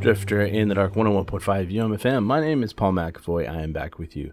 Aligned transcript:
Drifter 0.00 0.42
in 0.42 0.68
the 0.68 0.74
Dark 0.74 0.94
101.5 0.94 1.70
UMFM. 1.70 2.24
My 2.24 2.40
name 2.40 2.64
is 2.64 2.72
Paul 2.72 2.92
McAvoy. 2.92 3.48
I 3.48 3.62
am 3.62 3.72
back 3.72 3.98
with 3.98 4.16
you 4.16 4.32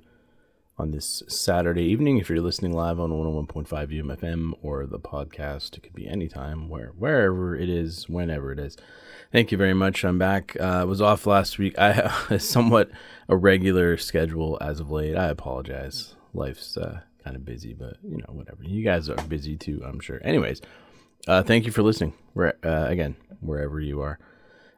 on 0.78 0.92
this 0.92 1.24
Saturday 1.28 1.84
evening. 1.84 2.18
If 2.18 2.30
you're 2.30 2.42
listening 2.42 2.74
live 2.74 3.00
on 3.00 3.12
101.5 3.12 3.68
UMFM 3.68 4.54
or 4.62 4.86
the 4.86 5.00
podcast, 5.00 5.78
it 5.78 5.84
could 5.84 5.96
be 5.96 6.08
anytime, 6.08 6.68
where 6.68 6.90
wherever 6.98 7.56
it 7.56 7.70
is, 7.70 8.10
whenever 8.10 8.52
it 8.52 8.60
is. 8.60 8.76
Thank 9.32 9.52
you 9.52 9.58
very 9.58 9.74
much. 9.74 10.04
I'm 10.04 10.20
back. 10.20 10.56
Uh, 10.60 10.64
I 10.64 10.84
was 10.84 11.02
off 11.02 11.26
last 11.26 11.58
week. 11.58 11.78
I 11.80 11.94
have 11.94 12.28
a 12.30 12.40
somewhat 12.40 12.92
irregular 13.30 13.98
schedule 13.98 14.58
as 14.60 14.80
of 14.80 14.92
late. 14.92 15.16
I 15.16 15.28
apologize. 15.28 16.16
Life's 16.34 16.76
uh, 16.76 17.02
kind 17.24 17.36
of 17.36 17.46
busy, 17.46 17.74
but 17.74 17.98
you 18.04 18.18
know, 18.18 18.34
whatever. 18.34 18.64
You 18.64 18.84
guys 18.84 19.10
are 19.10 19.16
busy 19.28 19.56
too, 19.56 19.82
I'm 19.86 20.02
sure. 20.02 20.20
Anyways, 20.24 20.62
uh, 21.28 21.44
thank 21.44 21.66
you 21.66 21.72
for 21.72 21.84
listening. 21.84 22.14
Where 22.34 22.56
uh, 22.64 22.88
again, 22.88 23.16
wherever 23.40 23.80
you 23.80 24.02
are. 24.02 24.20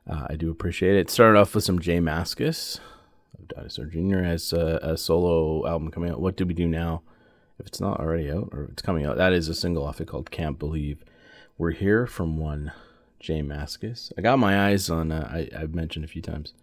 Uh, 0.10 0.28
I 0.30 0.36
do 0.36 0.52
appreciate 0.52 0.96
it. 0.96 1.10
Started 1.10 1.38
off 1.40 1.54
with 1.54 1.64
some 1.64 1.80
J 1.80 1.98
Mascis 1.98 2.80
Dinosaur 3.50 3.86
Jr. 3.86 4.20
has 4.24 4.54
a, 4.54 4.80
a 4.82 4.98
solo 4.98 5.68
album 5.68 5.92
coming 5.92 6.12
out. 6.12 6.22
What 6.22 6.38
do 6.38 6.46
we 6.46 6.54
do 6.54 6.68
now? 6.68 7.02
If 7.60 7.68
it's 7.68 7.82
not 7.82 8.00
already 8.00 8.30
out 8.30 8.50
or 8.52 8.66
it's 8.72 8.84
coming 8.84 9.06
out, 9.06 9.18
that 9.18 9.34
is 9.34 9.48
a 9.48 9.56
single 9.56 9.84
off 9.84 10.00
it 10.00 10.08
called 10.08 10.30
Can't 10.30 10.60
Believe. 10.60 11.04
We're 11.58 11.72
here 11.72 12.06
from 12.06 12.38
one 12.38 12.72
J 13.20 13.42
Mascis. 13.42 14.12
I 14.18 14.22
got 14.22 14.38
my 14.38 14.68
eyes 14.68 14.90
on, 14.90 15.12
uh, 15.12 15.28
I, 15.32 15.50
I've 15.58 15.74
mentioned 15.74 16.06
a 16.06 16.08
few 16.08 16.22
times, 16.22 16.54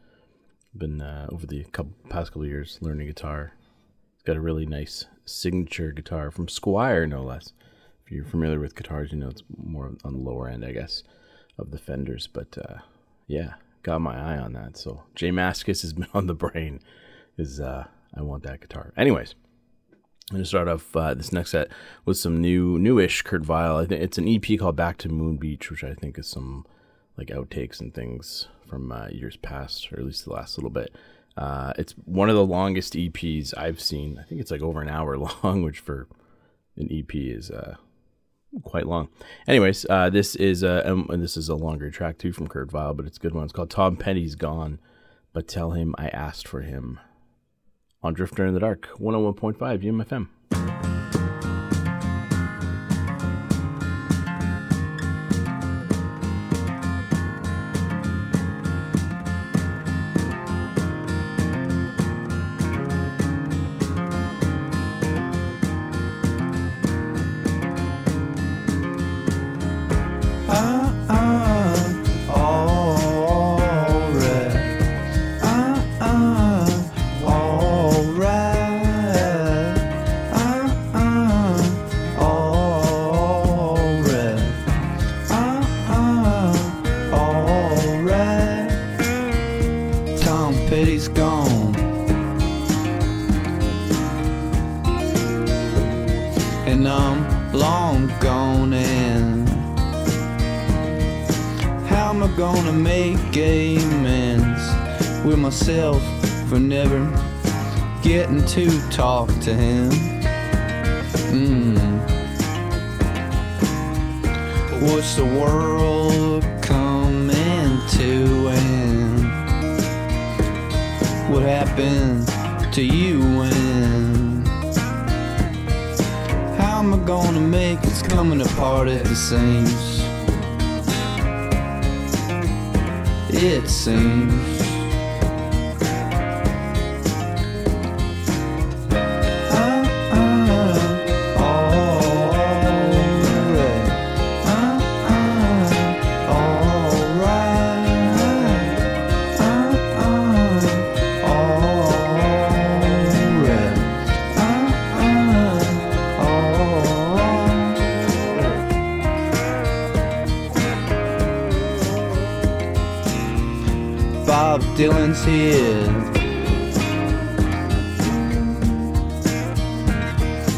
been 0.77 1.01
uh, 1.01 1.29
over 1.33 1.47
the 1.47 1.65
couple, 1.65 1.95
past 2.09 2.31
couple 2.31 2.47
years 2.47 2.79
learning 2.81 3.09
guitar. 3.09 3.55
It's 4.15 4.23
got 4.23 4.37
a 4.37 4.41
really 4.41 4.67
nice 4.67 5.07
signature 5.25 5.91
guitar 5.91 6.31
from 6.31 6.47
Squier, 6.47 7.09
no 7.09 7.23
less. 7.23 7.53
if 8.05 8.13
you're 8.13 8.25
familiar 8.25 8.61
with 8.61 8.77
guitars, 8.77 9.11
you 9.13 9.19
know 9.19 9.29
it's 9.29 9.43
more 9.57 9.93
on 10.05 10.13
the 10.13 10.19
lower 10.21 10.49
end, 10.49 10.65
I 10.65 10.73
guess, 10.73 11.03
of 11.59 11.71
the 11.71 11.79
Fenders. 11.79 12.29
But 12.29 12.57
uh, 12.57 12.79
yeah, 13.27 13.55
got 13.85 14.01
my 14.01 14.17
eye 14.19 14.39
on 14.39 14.55
that. 14.55 14.77
So 14.77 15.05
J 15.15 15.31
Mascis 15.31 15.83
has 15.83 15.93
been 15.93 16.09
on 16.15 16.27
the 16.27 16.35
brain. 16.35 16.81
Is 17.39 17.61
uh, 17.61 17.85
I 18.15 18.23
want 18.23 18.43
that 18.45 18.61
guitar. 18.61 18.93
Anyways, 18.97 19.35
I'm 20.31 20.37
gonna 20.37 20.45
start 20.45 20.69
off 20.69 20.97
uh, 20.97 21.15
this 21.15 21.33
next 21.33 21.51
set 21.51 21.69
with 22.05 22.17
some 22.17 22.41
new, 22.41 22.79
newish 22.79 23.23
Kurt 23.23 23.45
Vile. 23.45 23.77
I 23.77 23.87
think 23.87 24.03
it's 24.03 24.19
an 24.19 24.29
EP 24.29 24.59
called 24.59 24.77
Back 24.77 24.99
to 24.99 25.09
Moon 25.09 25.37
Beach, 25.37 25.71
which 25.71 25.85
I 25.85 25.95
think 25.95 26.19
is 26.19 26.27
some 26.27 26.67
like 27.17 27.29
outtakes 27.29 27.81
and 27.81 27.95
things 27.95 28.49
from 28.67 28.91
uh, 28.91 29.09
years 29.09 29.37
past, 29.37 29.93
or 29.93 29.99
at 29.99 30.07
least 30.07 30.25
the 30.25 30.33
last 30.33 30.57
little 30.59 30.71
bit. 30.71 30.95
Uh, 31.37 31.73
it's 31.77 31.93
one 32.05 32.31
of 32.31 32.37
the 32.37 32.47
longest 32.47 32.95
EPs 32.95 33.53
I've 33.57 33.81
seen. 33.81 34.19
I 34.21 34.23
think 34.23 34.41
it's 34.41 34.51
like 34.51 34.63
over 34.63 34.81
an 34.81 34.89
hour 34.89 35.17
long, 35.43 35.63
which 35.63 35.81
for 35.81 36.09
an 36.77 36.89
EP 36.91 37.15
is 37.15 37.51
uh, 37.51 37.77
quite 38.63 38.87
long. 38.87 39.09
Anyways, 39.47 39.87
uh, 39.89 40.11
this 40.11 40.37
is 40.37 40.63
a 40.63 40.91
um, 40.91 41.07
and 41.11 41.23
this 41.23 41.37
is 41.37 41.49
a 41.49 41.55
longer 41.55 41.91
track 41.91 42.19
too 42.19 42.33
from 42.33 42.49
Kurt 42.49 42.71
Vile, 42.71 42.95
but 42.95 43.07
it's 43.07 43.17
a 43.17 43.21
good 43.21 43.35
one. 43.35 43.45
It's 43.45 43.53
called 43.53 43.71
Tom 43.71 43.97
Petty's 43.97 44.35
Gone, 44.35 44.79
but 45.33 45.49
tell 45.49 45.73
him 45.73 45.95
I 45.99 46.09
asked 46.09 46.49
for 46.49 46.61
him. 46.61 47.01
On 48.03 48.13
Drifter 48.13 48.45
in 48.45 48.53
the 48.53 48.61
Dark, 48.61 48.89
101.5 48.99 49.57
UMFM. 49.83 50.74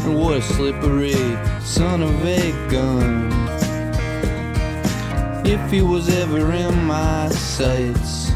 What 0.07 0.37
a 0.37 0.41
slippery 0.41 1.13
son 1.61 2.01
of 2.01 2.25
a 2.25 2.51
gun. 2.67 3.31
If 5.45 5.71
he 5.71 5.81
was 5.81 6.09
ever 6.09 6.51
in 6.51 6.85
my 6.85 7.29
sights, 7.29 8.31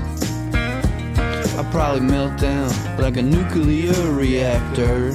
I'd 1.57 1.67
probably 1.71 2.01
melt 2.01 2.39
down 2.39 2.71
like 2.97 3.17
a 3.17 3.23
nuclear 3.23 4.11
reactor. 4.11 5.11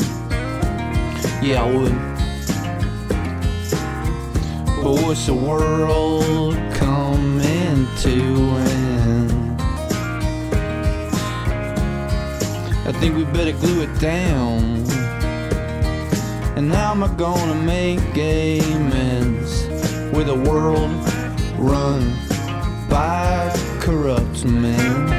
Yeah, 1.41 1.63
I 1.63 1.73
would. 1.73 1.95
But 4.83 5.03
what's 5.03 5.27
the 5.27 5.35
world 5.35 6.57
coming 6.75 7.87
to 7.99 8.76
think 13.01 13.15
we 13.15 13.25
better 13.25 13.53
glue 13.53 13.83
it 13.83 14.01
down. 14.01 14.63
And 16.57 16.73
how 16.73 16.93
am 16.93 17.05
I 17.05 17.09
gonna 17.17 17.55
make 17.55 18.01
amends 18.17 19.67
with 20.17 20.29
a 20.29 20.35
world 20.49 20.91
run 21.59 22.03
by 22.89 23.55
corrupt 23.81 24.45
men? 24.45 25.13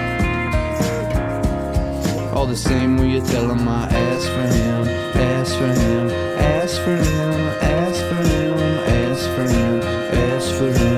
All 2.33 2.47
the 2.47 2.55
same, 2.55 2.97
will 2.97 3.05
you 3.05 3.21
tell 3.21 3.49
him 3.51 3.67
I 3.67 3.85
asked 3.85 4.29
for 4.35 4.47
him, 4.57 4.87
asked 5.33 5.55
for 5.59 5.73
him, 5.81 6.09
asked 6.57 6.81
for 6.81 6.95
him, 6.95 7.31
asked 7.61 8.05
for 8.09 8.23
him, 8.31 8.57
asked 9.03 9.29
for 9.35 9.47
him, 9.55 9.81
asked 10.13 10.53
for 10.53 10.71
him, 10.71 10.96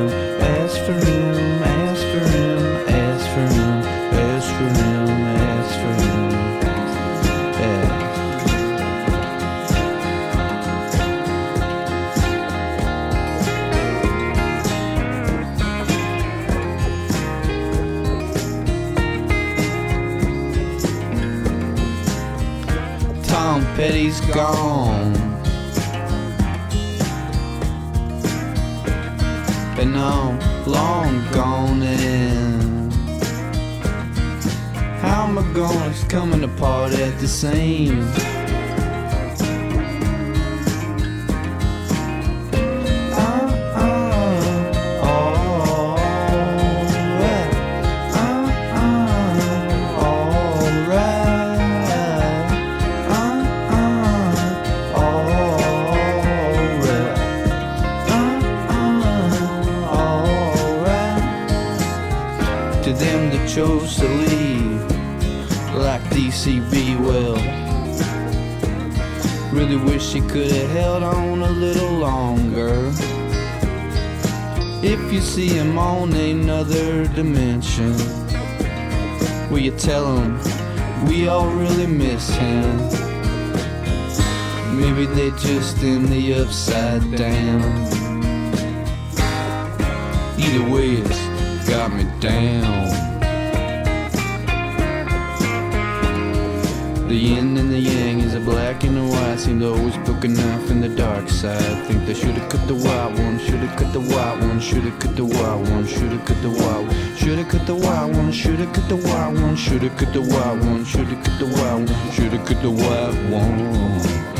that 63.31 63.47
chose 63.47 63.97
to 63.97 64.07
leave, 64.07 64.38
DCB, 66.39 66.97
well, 67.01 67.35
really 69.51 69.75
wish 69.75 70.13
he 70.13 70.21
could 70.21 70.49
have 70.49 70.69
held 70.69 71.03
on 71.03 71.41
a 71.41 71.49
little 71.49 71.91
longer. 71.91 72.93
If 74.81 75.11
you 75.11 75.19
see 75.19 75.49
him 75.49 75.77
on 75.77 76.13
another 76.13 77.05
dimension, 77.07 77.91
will 79.51 79.59
you 79.59 79.71
tell 79.71 80.15
him 80.15 80.39
we 81.09 81.27
all 81.27 81.49
really 81.49 81.87
miss 81.87 82.29
him? 82.29 82.77
Maybe 84.79 85.07
they're 85.07 85.31
just 85.31 85.83
in 85.83 86.05
the 86.05 86.35
upside 86.35 87.01
down. 87.17 87.61
Either 90.39 90.71
way, 90.71 90.91
it's 91.01 91.69
got 91.69 91.91
me 91.91 92.05
down. 92.21 93.08
The 97.09 97.15
yin 97.15 97.57
and 97.57 97.71
the 97.71 97.79
yang 97.79 98.19
is 98.19 98.35
a 98.35 98.39
black 98.39 98.83
and 98.83 98.95
a 98.95 99.03
white. 99.03 99.39
Seem 99.39 99.63
always 99.63 99.97
poke 100.05 100.25
a 100.25 100.27
knife 100.27 100.69
in 100.69 100.79
the 100.79 100.89
dark 100.89 101.27
side. 101.27 101.87
Think 101.87 102.05
they 102.05 102.13
should've 102.13 102.47
cut 102.49 102.67
the 102.67 102.75
white 102.75 103.17
one, 103.17 103.39
should've 103.39 103.75
cut 103.77 103.91
the 103.93 103.99
white 103.99 104.39
one, 104.39 104.59
should've 104.59 104.99
cut 104.99 105.15
the 105.15 105.25
white 105.25 105.71
one, 105.71 105.87
should've 105.87 106.23
cut 106.23 106.39
the 106.43 106.51
white 106.51 106.85
one, 106.85 107.15
should've 107.17 107.49
cut 107.49 107.65
the 107.65 107.73
white 107.73 108.13
one, 108.13 108.31
should've 108.31 108.71
cut 108.73 108.89
the 108.89 108.95
white 108.95 109.33
one, 109.41 109.55
should've 109.55 109.97
cut 109.97 110.13
the 110.13 110.21
white 110.21 110.59
one, 110.61 110.85
should've 110.85 111.23
cut 111.23 111.39
the 111.39 111.47
white 111.47 111.89
one, 111.89 112.11
should've 112.11 112.45
cut 112.45 112.61
the 112.61 112.69
white 112.69 113.15
one. 113.31 114.38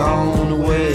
Gone 0.00 0.50
away. 0.50 0.94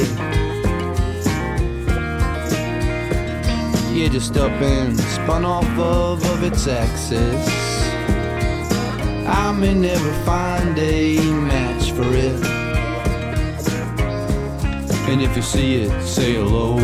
Yeah, 3.94 4.08
just 4.10 4.36
up 4.36 4.52
and 4.62 5.00
spun 5.00 5.46
off 5.46 5.70
of, 5.78 6.26
of 6.32 6.44
its 6.44 6.68
axis. 6.68 7.46
I 9.28 9.52
may 9.52 9.76
never 9.76 10.12
find 10.24 10.76
a 10.80 11.20
match 11.52 11.92
for 11.92 12.10
it. 12.28 12.40
And 15.10 15.22
if 15.22 15.36
you 15.36 15.44
see 15.44 15.84
it, 15.84 15.92
say 16.04 16.34
hello. 16.34 16.80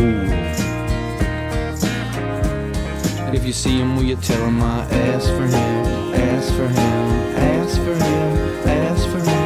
If 3.34 3.44
you 3.44 3.52
see 3.52 3.78
him, 3.80 3.96
will 3.96 4.04
you 4.04 4.16
tell 4.16 4.44
him 4.46 4.62
I 4.62 4.84
asked 5.10 5.32
for 5.38 5.46
him, 5.54 6.14
asked 6.30 6.54
for 6.54 6.68
him, 6.68 7.02
asked 7.56 7.78
for 7.78 7.94
him, 7.94 8.68
asked 8.68 9.08
for 9.08 9.18
him, 9.18 9.41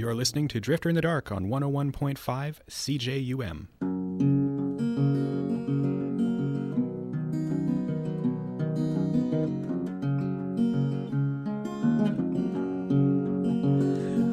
You're 0.00 0.14
listening 0.14 0.48
to 0.48 0.60
Drifter 0.60 0.88
in 0.88 0.94
the 0.94 1.02
Dark 1.02 1.30
on 1.30 1.48
101.5 1.48 2.16
CJUM. 2.70 3.66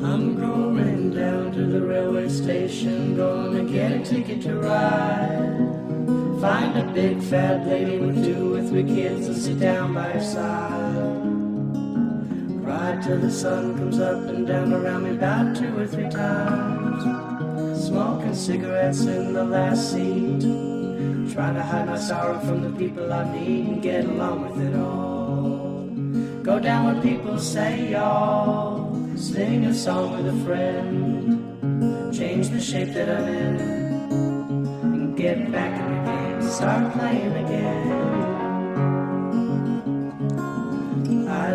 I'm 0.06 0.36
going 0.40 1.14
down 1.14 1.52
to 1.52 1.66
the 1.66 1.82
railway 1.82 2.30
station, 2.30 3.18
gonna 3.18 3.66
get 3.66 3.92
a 3.92 4.06
ticket 4.06 4.44
to 4.44 4.56
ride. 4.56 6.40
Find 6.40 6.78
a 6.78 6.90
big 6.94 7.22
fat 7.22 7.68
lady 7.68 7.98
with 7.98 8.24
two 8.24 8.56
or 8.56 8.64
three 8.70 8.86
kids 8.86 9.28
and 9.28 9.36
sit 9.36 9.60
down 9.60 9.94
by 9.94 10.12
her 10.12 10.22
side. 10.22 11.17
Till 13.04 13.20
the 13.20 13.32
sun 13.32 13.78
comes 13.78 14.00
up 14.00 14.28
and 14.28 14.48
down 14.48 14.74
around 14.74 15.04
me 15.04 15.12
about 15.12 15.56
two 15.56 15.78
or 15.78 15.88
three 15.88 16.10
times. 16.10 17.04
Smoking 17.86 18.34
cigarettes 18.34 19.02
in 19.02 19.34
the 19.34 19.44
last 19.44 19.92
seat. 19.94 20.42
Trying 21.32 21.56
to 21.56 21.62
hide 21.62 21.86
my 21.86 21.98
sorrow 21.98 22.40
from 22.40 22.64
the 22.64 22.72
people 22.78 23.14
I 23.14 23.24
meet 23.32 23.68
and 23.68 23.82
get 23.82 24.06
along 24.06 24.50
with 24.50 24.68
it 24.68 24.76
all. 24.76 25.88
Go 26.44 26.60
down 26.60 26.86
when 26.86 27.02
people 27.02 27.38
say 27.38 27.92
y'all. 27.92 28.94
Sing 29.16 29.66
a 29.66 29.74
song 29.74 30.18
with 30.18 30.34
a 30.34 30.46
friend. 30.46 32.14
Change 32.14 32.50
the 32.50 32.60
shape 32.60 32.94
that 32.94 33.10
I'm 33.10 33.28
in. 33.28 33.56
And 34.82 35.16
get 35.16 35.52
back 35.52 35.80
in 35.80 35.88
the 35.94 36.12
game. 36.12 36.50
Start 36.50 36.94
playing 36.94 37.46
again. 37.46 38.17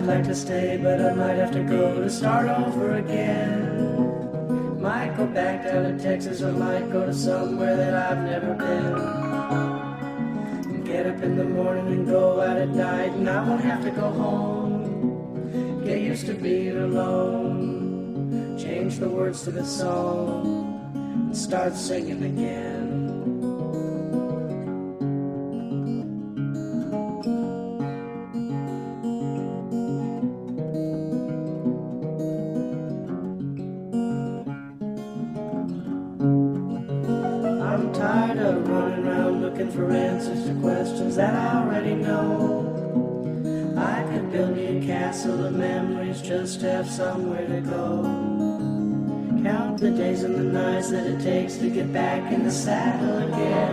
I'd 0.02 0.08
like 0.08 0.24
to 0.24 0.34
stay, 0.34 0.80
but 0.82 1.00
I 1.00 1.14
might 1.14 1.36
have 1.36 1.52
to 1.52 1.62
go 1.62 2.02
to 2.02 2.10
start 2.10 2.48
over 2.48 2.96
again. 2.96 4.80
Might 4.80 5.16
go 5.16 5.28
back 5.28 5.62
down 5.62 5.84
to 5.84 5.96
Texas 5.96 6.42
or 6.42 6.50
might 6.50 6.90
go 6.90 7.06
to 7.06 7.14
somewhere 7.14 7.76
that 7.76 7.94
I've 7.94 8.24
never 8.24 8.52
been. 8.54 8.98
And 10.74 10.84
get 10.84 11.06
up 11.06 11.22
in 11.22 11.36
the 11.36 11.44
morning 11.44 11.86
and 11.86 12.04
go 12.04 12.40
out 12.40 12.56
at 12.56 12.70
night, 12.70 13.12
and 13.12 13.30
I 13.30 13.48
won't 13.48 13.62
have 13.62 13.84
to 13.84 13.92
go 13.92 14.10
home. 14.10 15.84
Get 15.84 16.00
used 16.00 16.26
to 16.26 16.34
being 16.34 16.78
alone. 16.78 18.58
Change 18.58 18.98
the 18.98 19.08
words 19.08 19.44
to 19.44 19.52
the 19.52 19.64
song 19.64 20.90
and 20.96 21.36
start 21.36 21.76
singing 21.76 22.24
again. 22.24 22.91
Questions 41.12 41.16
that 41.16 41.34
I 41.34 41.60
already 41.60 41.94
know. 41.94 42.68
I 43.76 44.02
could 44.10 44.30
build 44.32 44.56
me 44.56 44.78
a 44.78 44.86
castle 44.86 45.44
of 45.44 45.54
memories 45.54 46.22
just 46.22 46.60
to 46.60 46.70
have 46.70 46.88
somewhere 46.88 47.46
to 47.46 47.60
go. 47.60 48.02
Count 49.42 49.80
the 49.80 49.90
days 49.90 50.22
and 50.22 50.34
the 50.34 50.44
nights 50.44 50.90
that 50.90 51.06
it 51.06 51.20
takes 51.20 51.56
to 51.58 51.68
get 51.68 51.92
back 51.92 52.32
in 52.32 52.44
the 52.44 52.50
saddle 52.50 53.18
again. 53.18 53.71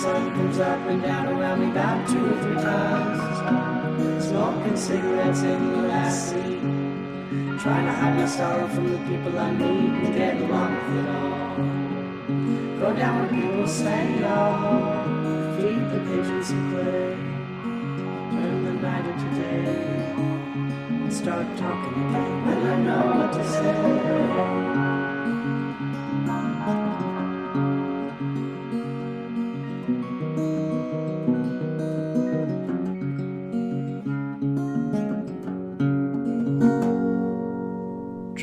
Sun 0.00 0.32
comes 0.32 0.58
up 0.58 0.80
and 0.88 1.02
down 1.02 1.28
around 1.28 1.60
me 1.60 1.70
about 1.70 2.08
two 2.08 2.24
or 2.24 2.36
three 2.42 2.54
times. 2.54 4.24
Smoking 4.24 4.76
cigarettes 4.76 5.42
in 5.42 5.72
the 5.72 5.82
last 5.88 6.30
seat. 6.30 6.60
Trying 7.60 7.84
to 7.84 7.92
hide 7.92 8.16
my 8.16 8.24
sorrow 8.24 8.66
from 8.68 8.90
the 8.92 8.98
people 9.10 9.38
I 9.38 9.50
meet 9.50 9.92
and 10.04 10.14
get 10.14 10.36
along 10.36 10.72
with 10.74 11.04
it 11.04 11.08
all. 11.16 11.56
Go 12.80 12.96
down 12.96 13.14
where 13.18 13.28
people 13.28 13.68
say, 13.68 14.24
oh, 14.24 15.58
feed 15.58 15.84
the 15.92 16.00
pigeons 16.08 16.46
some 16.46 16.72
clay. 16.72 17.16
Turn 18.32 18.64
the 18.64 18.72
night 18.80 19.04
into 19.04 19.28
day. 19.38 19.64
And 21.04 21.12
start 21.12 21.46
talking 21.58 21.92
again 22.08 22.46
when 22.46 22.58
I 22.72 22.76
know 22.86 23.04
what 23.18 23.32
to 23.34 23.44
say. 23.44 24.89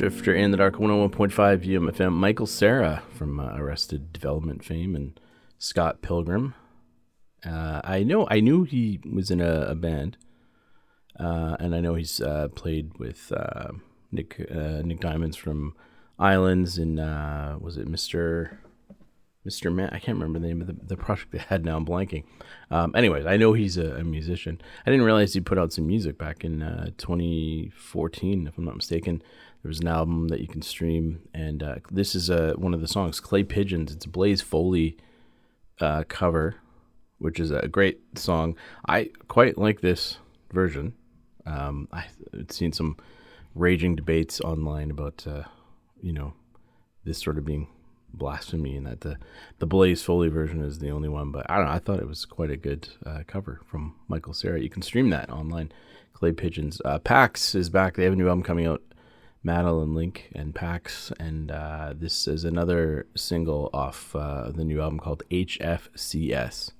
Drifter 0.08 0.34
in 0.34 0.52
the 0.52 0.56
Dark 0.56 0.76
101.5 0.76 1.66
UMFM. 1.66 2.14
Michael 2.14 2.46
Cera 2.46 3.02
from 3.12 3.38
uh, 3.38 3.54
Arrested 3.58 4.10
Development 4.10 4.64
fame 4.64 4.96
and 4.96 5.20
Scott 5.58 6.00
Pilgrim. 6.00 6.54
Uh, 7.44 7.82
I 7.84 8.04
know 8.04 8.26
I 8.30 8.40
knew 8.40 8.64
he 8.64 9.00
was 9.04 9.30
in 9.30 9.42
a, 9.42 9.66
a 9.66 9.74
band, 9.74 10.16
uh, 11.20 11.58
and 11.60 11.74
I 11.74 11.80
know 11.80 11.94
he's 11.94 12.22
uh, 12.22 12.48
played 12.54 12.96
with 12.98 13.30
uh, 13.36 13.72
Nick 14.10 14.46
uh, 14.50 14.80
Nick 14.82 15.00
Diamonds 15.00 15.36
from 15.36 15.74
Islands 16.18 16.78
and 16.78 16.96
was 17.60 17.76
it 17.76 17.86
Mister 17.86 18.60
Mr. 19.48 19.72
Man, 19.72 19.88
I 19.92 19.98
can't 19.98 20.18
remember 20.18 20.38
the 20.38 20.46
name 20.46 20.60
of 20.60 20.66
the, 20.66 20.76
the 20.82 20.96
project 20.96 21.32
they 21.32 21.38
had 21.38 21.64
now. 21.64 21.76
I'm 21.76 21.86
blanking. 21.86 22.24
Um, 22.70 22.94
anyways, 22.94 23.24
I 23.24 23.36
know 23.36 23.52
he's 23.54 23.78
a, 23.78 23.96
a 23.96 24.04
musician. 24.04 24.60
I 24.86 24.90
didn't 24.90 25.06
realize 25.06 25.32
he 25.32 25.40
put 25.40 25.58
out 25.58 25.72
some 25.72 25.86
music 25.86 26.18
back 26.18 26.44
in 26.44 26.62
uh, 26.62 26.90
2014, 26.98 28.46
if 28.46 28.58
I'm 28.58 28.64
not 28.64 28.76
mistaken. 28.76 29.22
There 29.62 29.68
was 29.68 29.80
an 29.80 29.88
album 29.88 30.28
that 30.28 30.40
you 30.40 30.46
can 30.46 30.62
stream, 30.62 31.22
and 31.34 31.62
uh, 31.62 31.76
this 31.90 32.14
is 32.14 32.30
uh, 32.30 32.54
one 32.56 32.74
of 32.74 32.80
the 32.80 32.88
songs, 32.88 33.18
Clay 33.20 33.42
Pigeons. 33.42 33.92
It's 33.92 34.04
a 34.04 34.08
Blaze 34.08 34.40
Foley 34.40 34.96
uh, 35.80 36.04
cover, 36.08 36.56
which 37.18 37.40
is 37.40 37.50
a 37.50 37.66
great 37.66 38.00
song. 38.16 38.56
I 38.86 39.10
quite 39.26 39.58
like 39.58 39.80
this 39.80 40.18
version. 40.52 40.94
Um, 41.44 41.88
I've 41.92 42.14
seen 42.50 42.72
some 42.72 42.96
raging 43.54 43.96
debates 43.96 44.40
online 44.40 44.90
about, 44.90 45.26
uh, 45.26 45.44
you 46.00 46.12
know, 46.12 46.34
this 47.04 47.18
sort 47.18 47.38
of 47.38 47.44
being 47.44 47.68
blasphemy 48.14 48.74
and 48.74 48.86
that 48.86 49.02
the 49.02 49.18
the 49.58 49.66
Blaze 49.66 50.02
Foley 50.02 50.28
version 50.28 50.62
is 50.62 50.78
the 50.78 50.90
only 50.90 51.08
one. 51.08 51.30
But 51.30 51.50
I 51.50 51.56
don't 51.56 51.66
know. 51.66 51.72
I 51.72 51.78
thought 51.78 52.00
it 52.00 52.08
was 52.08 52.24
quite 52.24 52.50
a 52.50 52.56
good 52.56 52.88
uh, 53.04 53.22
cover 53.26 53.60
from 53.66 53.96
Michael 54.08 54.34
Cera. 54.34 54.60
You 54.60 54.70
can 54.70 54.82
stream 54.82 55.10
that 55.10 55.30
online. 55.30 55.72
Clay 56.12 56.32
Pigeons. 56.32 56.80
Uh, 56.84 56.98
PACKS 56.98 57.54
is 57.54 57.70
back. 57.70 57.96
They 57.96 58.04
have 58.04 58.12
a 58.12 58.16
new 58.16 58.28
album 58.28 58.42
coming 58.42 58.66
out. 58.66 58.82
Madeline 59.42 59.94
Link 59.94 60.30
and 60.34 60.54
PACKS, 60.54 61.12
and 61.18 61.50
uh, 61.50 61.94
this 61.96 62.26
is 62.26 62.44
another 62.44 63.06
single 63.14 63.70
off 63.72 64.14
uh, 64.14 64.50
the 64.50 64.64
new 64.64 64.80
album 64.80 64.98
called 64.98 65.22
HFCS. 65.30 66.72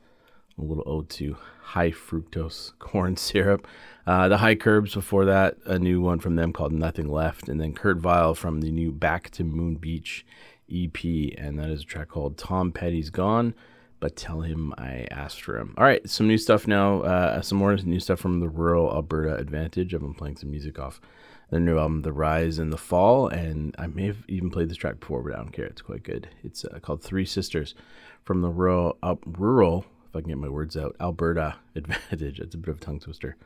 A 0.58 0.62
little 0.62 0.82
ode 0.86 1.08
to 1.10 1.36
high 1.60 1.92
fructose 1.92 2.72
corn 2.78 3.16
syrup. 3.16 3.66
Uh, 4.06 4.26
the 4.28 4.38
High 4.38 4.54
Curbs 4.54 4.94
before 4.94 5.26
that, 5.26 5.58
a 5.66 5.78
new 5.78 6.00
one 6.00 6.18
from 6.18 6.34
them 6.34 6.52
called 6.52 6.72
Nothing 6.72 7.08
Left, 7.08 7.48
and 7.48 7.60
then 7.60 7.74
Kurt 7.74 7.98
Vile 7.98 8.34
from 8.34 8.60
the 8.60 8.70
new 8.70 8.90
Back 8.90 9.30
to 9.32 9.44
Moon 9.44 9.76
Beach 9.76 10.26
EP, 10.72 11.04
and 11.36 11.58
that 11.58 11.70
is 11.70 11.82
a 11.82 11.84
track 11.84 12.08
called 12.08 12.36
Tom 12.38 12.72
Petty's 12.72 13.10
Gone, 13.10 13.54
but 14.00 14.16
tell 14.16 14.40
him 14.40 14.74
I 14.78 15.06
asked 15.10 15.42
for 15.42 15.58
him. 15.58 15.74
All 15.76 15.84
right, 15.84 16.08
some 16.08 16.26
new 16.26 16.38
stuff 16.38 16.66
now, 16.66 17.02
uh, 17.02 17.42
some 17.42 17.58
more 17.58 17.76
new 17.76 18.00
stuff 18.00 18.18
from 18.18 18.40
the 18.40 18.48
Rural 18.48 18.92
Alberta 18.92 19.36
Advantage. 19.36 19.94
I've 19.94 20.00
been 20.00 20.14
playing 20.14 20.36
some 20.36 20.50
music 20.50 20.78
off 20.78 21.00
their 21.50 21.60
new 21.60 21.78
album, 21.78 22.02
The 22.02 22.12
Rise 22.12 22.58
and 22.58 22.72
the 22.72 22.76
Fall, 22.76 23.28
and 23.28 23.74
I 23.78 23.86
may 23.86 24.06
have 24.06 24.24
even 24.28 24.50
played 24.50 24.68
this 24.68 24.76
track 24.76 25.00
before, 25.00 25.22
but 25.22 25.32
I 25.34 25.36
don't 25.36 25.52
care. 25.52 25.64
It's 25.64 25.82
quite 25.82 26.02
good. 26.02 26.28
It's 26.42 26.64
uh, 26.64 26.78
called 26.80 27.02
Three 27.02 27.24
Sisters 27.24 27.74
from 28.22 28.42
the 28.42 28.50
rural, 28.50 28.98
uh, 29.02 29.16
rural, 29.24 29.86
if 30.08 30.16
I 30.16 30.20
can 30.20 30.28
get 30.28 30.38
my 30.38 30.48
words 30.48 30.76
out, 30.76 30.96
Alberta 31.00 31.56
Advantage. 31.74 32.40
It's 32.40 32.54
a 32.54 32.58
bit 32.58 32.68
of 32.68 32.76
a 32.76 32.80
tongue 32.80 33.00
twister 33.00 33.36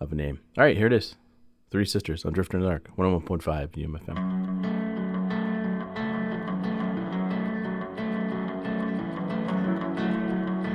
of 0.00 0.12
a 0.12 0.14
name. 0.14 0.40
All 0.56 0.64
right, 0.64 0.76
here 0.76 0.86
it 0.86 0.92
is. 0.92 1.16
Three 1.70 1.84
Sisters 1.84 2.24
on 2.24 2.32
Drifter 2.32 2.56
in 2.56 2.62
the 2.62 2.68
Dark, 2.68 2.88
101.5 2.96 3.70
UMFM. 3.70 4.78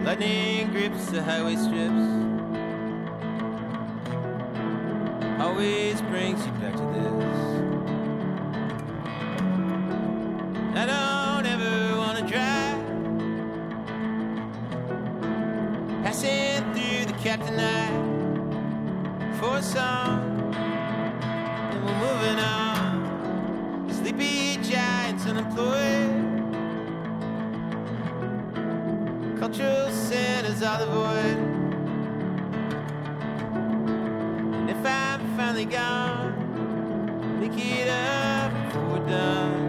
Lightning 0.05 0.69
grips 0.71 1.05
the 1.07 1.23
highway 1.23 1.55
strips 1.55 2.32
always 5.39 6.01
brings 6.03 6.45
you 6.45 6.51
back 6.53 6.75
to 6.75 6.85
this. 6.93 7.13
I 10.75 10.85
don't 10.85 11.45
ever 11.45 11.97
want 11.97 12.17
to 12.19 12.25
drive. 12.25 12.81
Passing 16.03 16.63
through 16.73 17.05
the 17.05 17.17
captain 17.21 17.59
eye 17.59 19.35
for 19.39 19.57
a 19.57 19.61
song. 19.61 20.53
And 20.53 21.85
we're 21.85 21.99
moving 21.99 22.39
on. 22.39 23.89
Sleepy 23.91 24.57
giants 24.57 25.25
unemployed. 25.25 26.31
Cultural 29.39 29.91
centers 29.91 30.61
are 30.63 30.79
the 30.79 30.85
void. 30.87 31.52
only 35.63 35.75
God 35.75 37.41
to 37.41 37.47
get 37.47 37.87
up 37.87 38.73
for 38.73 38.99
done. 39.07 39.62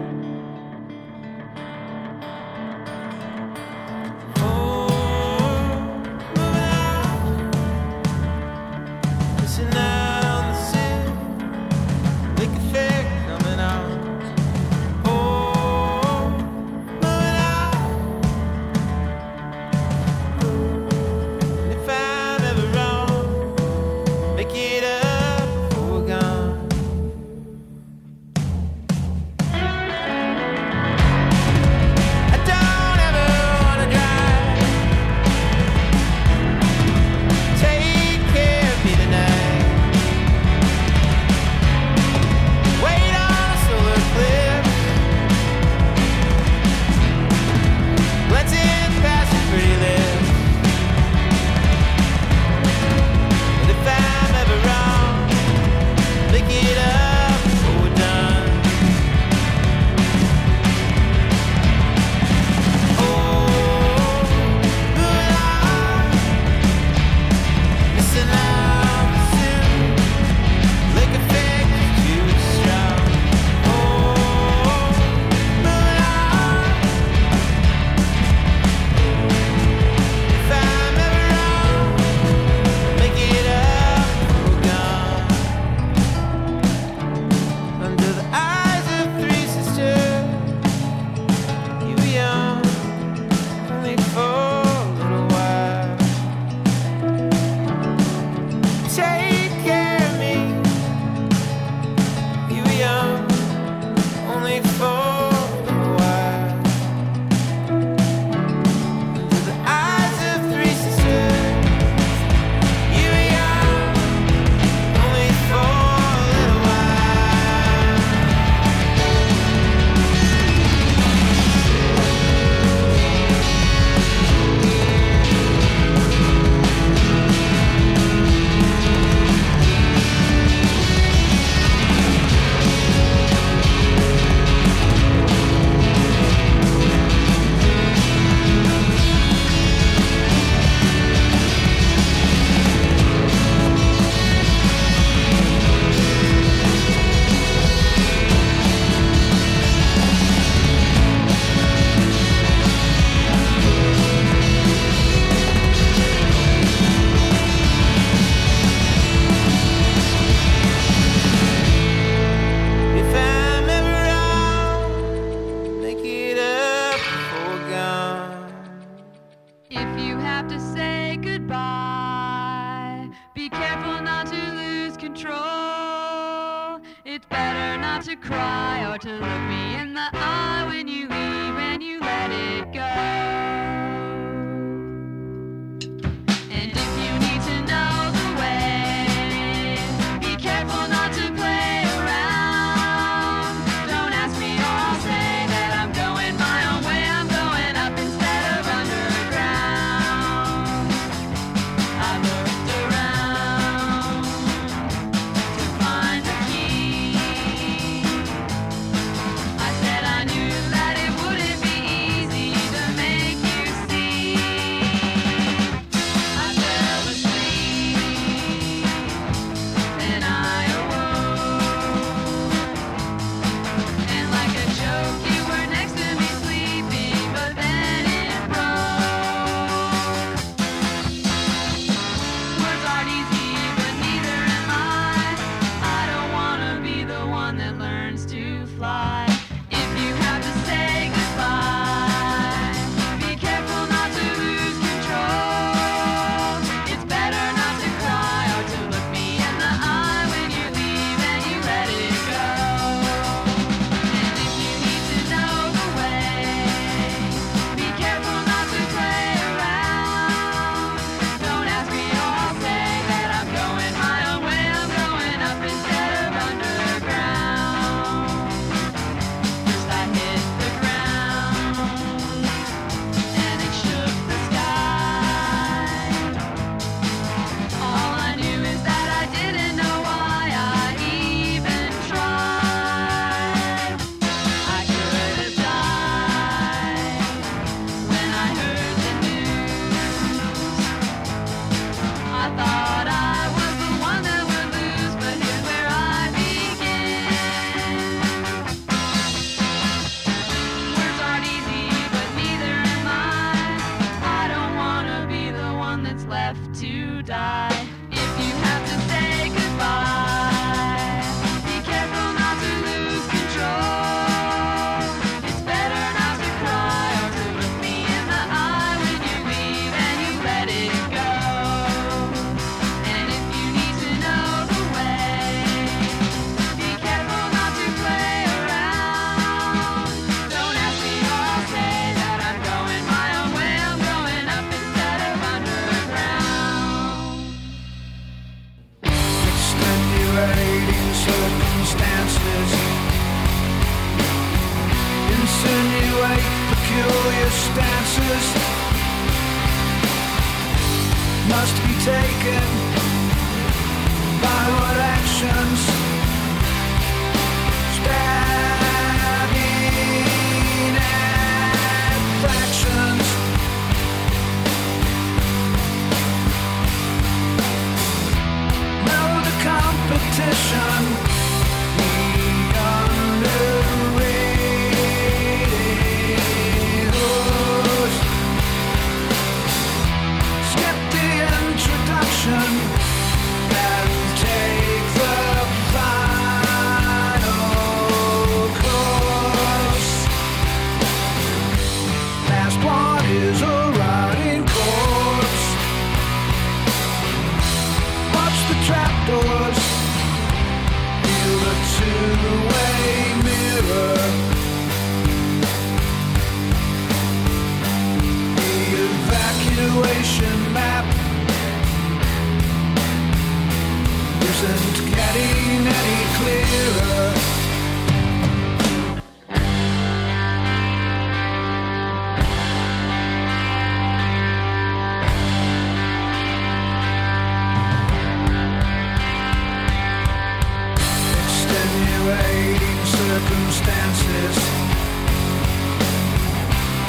circumstances. 433.35 434.55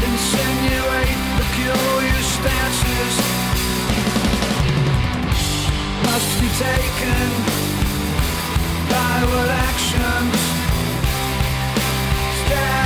Insinuate 0.08 1.22
peculiar 1.40 2.20
stances. 2.34 3.14
Must 6.06 6.32
be 6.40 6.48
taken 6.66 7.28
by 8.90 9.16
what 9.30 9.50
actions? 9.68 10.38
Stand 12.42 12.85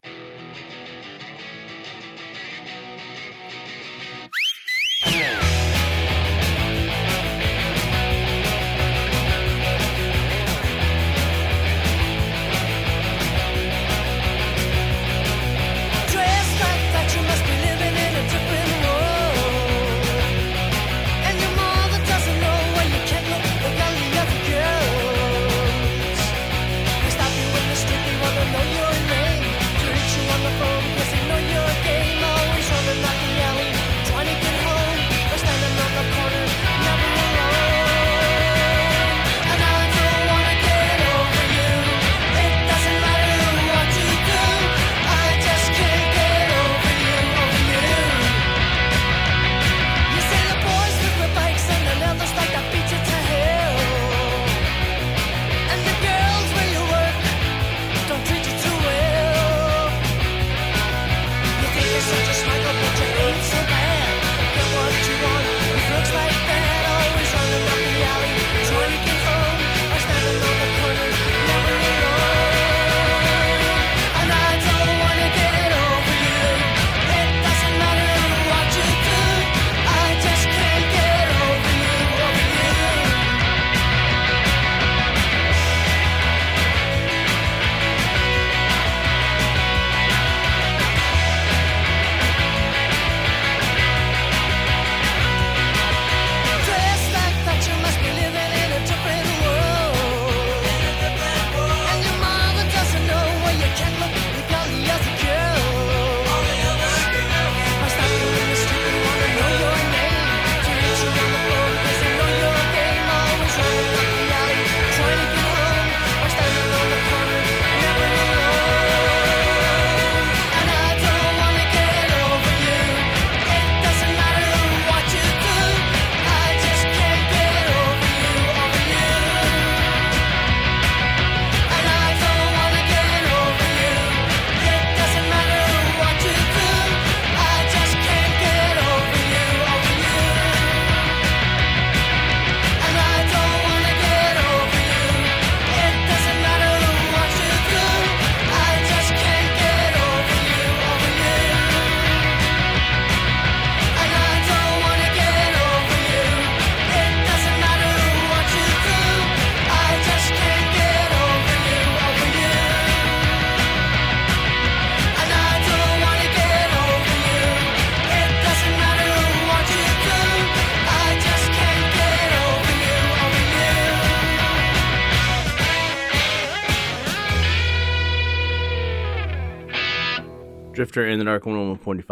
Drifter 180.91 181.09
in 181.09 181.19
the 181.19 181.25
Dark 181.25 181.45
101.5 181.45 182.03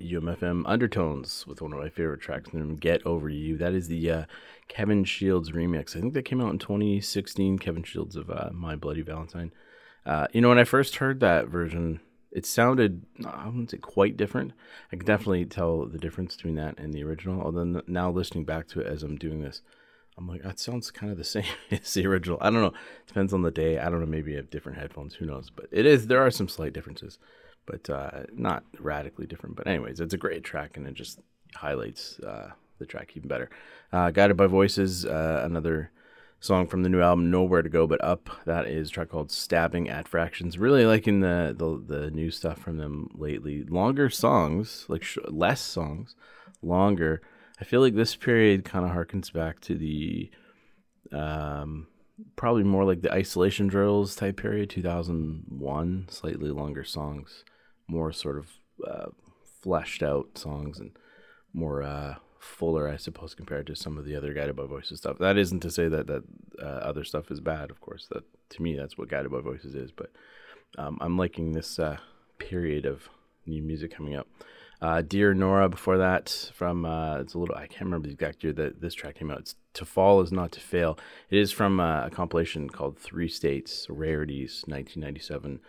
UMFM 0.00 0.62
Undertones 0.64 1.44
with 1.48 1.60
one 1.60 1.72
of 1.72 1.80
my 1.80 1.88
favorite 1.88 2.20
tracks 2.20 2.50
Get 2.78 3.04
Over 3.04 3.28
You. 3.28 3.56
That 3.56 3.72
is 3.72 3.88
the 3.88 4.08
uh, 4.08 4.24
Kevin 4.68 5.02
Shields 5.02 5.50
remix. 5.50 5.96
I 5.96 6.00
think 6.00 6.14
that 6.14 6.26
came 6.26 6.40
out 6.40 6.52
in 6.52 6.60
2016. 6.60 7.58
Kevin 7.58 7.82
Shields 7.82 8.14
of 8.14 8.30
uh, 8.30 8.50
My 8.52 8.76
Bloody 8.76 9.02
Valentine. 9.02 9.50
Uh, 10.06 10.28
you 10.32 10.40
know, 10.40 10.48
when 10.48 10.60
I 10.60 10.64
first 10.64 10.96
heard 10.96 11.18
that 11.18 11.48
version, 11.48 11.98
it 12.30 12.46
sounded, 12.46 13.04
I 13.26 13.46
wouldn't 13.46 13.72
say 13.72 13.78
quite 13.78 14.16
different. 14.16 14.52
I 14.92 14.96
can 14.96 15.04
definitely 15.04 15.44
tell 15.44 15.86
the 15.86 15.98
difference 15.98 16.36
between 16.36 16.54
that 16.54 16.78
and 16.78 16.94
the 16.94 17.02
original. 17.02 17.42
Although 17.42 17.82
now 17.88 18.12
listening 18.12 18.44
back 18.44 18.68
to 18.68 18.80
it 18.80 18.86
as 18.86 19.02
I'm 19.02 19.16
doing 19.16 19.40
this, 19.40 19.60
I'm 20.16 20.28
like, 20.28 20.44
that 20.44 20.60
sounds 20.60 20.92
kind 20.92 21.10
of 21.10 21.18
the 21.18 21.24
same 21.36 21.42
as 21.72 21.94
the 21.94 22.06
original. 22.06 22.38
I 22.40 22.50
don't 22.50 22.62
know. 22.62 22.74
Depends 23.08 23.32
on 23.32 23.42
the 23.42 23.50
day. 23.50 23.80
I 23.80 23.90
don't 23.90 23.98
know. 23.98 24.06
Maybe 24.06 24.34
I 24.34 24.36
have 24.36 24.50
different 24.50 24.78
headphones. 24.78 25.14
Who 25.14 25.26
knows? 25.26 25.50
But 25.50 25.66
it 25.72 25.84
is. 25.84 26.06
There 26.06 26.24
are 26.24 26.30
some 26.30 26.48
slight 26.48 26.72
differences, 26.72 27.18
but 27.66 27.88
uh, 27.90 28.22
not 28.32 28.64
radically 28.78 29.26
different. 29.26 29.56
But 29.56 29.66
anyways, 29.66 30.00
it's 30.00 30.14
a 30.14 30.18
great 30.18 30.44
track, 30.44 30.76
and 30.76 30.86
it 30.86 30.94
just 30.94 31.20
highlights 31.54 32.18
uh, 32.20 32.50
the 32.78 32.86
track 32.86 33.12
even 33.16 33.28
better. 33.28 33.50
Uh, 33.92 34.10
Guided 34.10 34.36
by 34.36 34.46
Voices, 34.46 35.04
uh, 35.04 35.42
another 35.44 35.90
song 36.40 36.66
from 36.66 36.82
the 36.82 36.88
new 36.88 37.02
album 37.02 37.30
Nowhere 37.30 37.62
to 37.62 37.68
Go 37.68 37.86
But 37.86 38.02
Up. 38.02 38.30
That 38.46 38.66
is 38.66 38.88
a 38.88 38.92
track 38.92 39.10
called 39.10 39.30
Stabbing 39.30 39.88
at 39.88 40.08
Fractions. 40.08 40.58
Really 40.58 40.86
liking 40.86 41.20
the 41.20 41.54
the, 41.56 41.96
the 41.96 42.10
new 42.10 42.30
stuff 42.30 42.58
from 42.58 42.78
them 42.78 43.10
lately. 43.14 43.64
Longer 43.64 44.10
songs, 44.10 44.86
like 44.88 45.04
sh- 45.04 45.18
less 45.28 45.60
songs, 45.60 46.16
longer. 46.62 47.20
I 47.60 47.64
feel 47.64 47.80
like 47.80 47.94
this 47.94 48.16
period 48.16 48.64
kind 48.64 48.84
of 48.84 48.92
harkens 48.92 49.32
back 49.32 49.60
to 49.60 49.74
the 49.74 50.30
um 51.12 51.86
probably 52.36 52.64
more 52.64 52.84
like 52.84 53.02
the 53.02 53.12
isolation 53.12 53.66
drills 53.66 54.14
type 54.16 54.36
period 54.36 54.70
2001 54.70 56.06
slightly 56.10 56.50
longer 56.50 56.84
songs 56.84 57.44
more 57.86 58.12
sort 58.12 58.38
of 58.38 58.46
uh, 58.86 59.06
fleshed 59.62 60.02
out 60.02 60.38
songs 60.38 60.78
and 60.78 60.92
more 61.52 61.82
uh, 61.82 62.14
fuller 62.38 62.88
i 62.88 62.96
suppose 62.96 63.34
compared 63.34 63.66
to 63.66 63.76
some 63.76 63.98
of 63.98 64.04
the 64.04 64.16
other 64.16 64.32
guided 64.32 64.56
by 64.56 64.64
voices 64.64 64.98
stuff. 64.98 65.18
That 65.18 65.36
isn't 65.36 65.60
to 65.60 65.70
say 65.70 65.88
that 65.88 66.06
that 66.06 66.24
uh, 66.60 66.64
other 66.64 67.04
stuff 67.04 67.30
is 67.30 67.40
bad 67.40 67.70
of 67.70 67.80
course. 67.80 68.06
That 68.10 68.24
to 68.50 68.62
me 68.62 68.76
that's 68.76 68.96
what 68.96 69.08
guided 69.08 69.30
by 69.30 69.40
voices 69.40 69.74
is 69.74 69.90
but 69.90 70.10
um, 70.78 70.98
i'm 71.00 71.16
liking 71.16 71.52
this 71.52 71.78
uh, 71.78 71.96
period 72.38 72.86
of 72.86 73.08
new 73.46 73.62
music 73.62 73.94
coming 73.94 74.14
up 74.14 74.26
uh, 74.80 75.02
Dear 75.02 75.34
Nora 75.34 75.68
before 75.68 75.98
that 75.98 76.50
from 76.54 76.84
uh, 76.84 77.18
it's 77.18 77.34
a 77.34 77.38
little 77.38 77.54
I 77.54 77.66
can't 77.66 77.82
remember 77.82 78.08
the 78.08 78.14
exact 78.14 78.42
year 78.42 78.52
that 78.54 78.80
this 78.80 78.94
track 78.94 79.16
came 79.16 79.30
out. 79.30 79.40
It's 79.40 79.56
To 79.74 79.84
Fall 79.84 80.20
is 80.20 80.32
Not 80.32 80.52
to 80.52 80.60
Fail. 80.60 80.98
It 81.28 81.38
is 81.38 81.52
from 81.52 81.80
uh, 81.80 82.06
a 82.06 82.10
compilation 82.10 82.70
called 82.70 82.98
Three 82.98 83.28
States 83.28 83.86
Rarities 83.90 84.64
1997 84.66 85.60